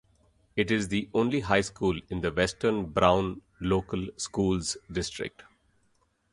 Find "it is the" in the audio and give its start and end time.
0.55-1.07